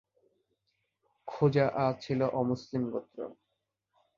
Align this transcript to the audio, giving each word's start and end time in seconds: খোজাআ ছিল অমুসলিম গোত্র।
খোজাআ 1.27 1.85
ছিল 2.01 2.19
অমুসলিম 2.33 2.83
গোত্র। 2.91 3.19